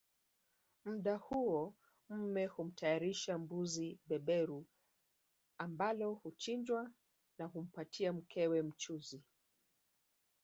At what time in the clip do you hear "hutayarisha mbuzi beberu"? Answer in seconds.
2.53-4.65